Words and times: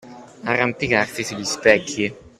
Arrampicarsi 0.45 1.23
sugli 1.23 1.45
specchi. 1.45 2.11